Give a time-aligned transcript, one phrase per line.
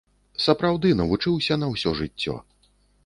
[0.45, 2.33] Сапраўды навучыўся на ўсё жыццё.